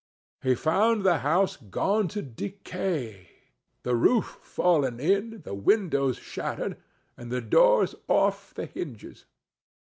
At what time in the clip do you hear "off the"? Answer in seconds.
8.07-8.65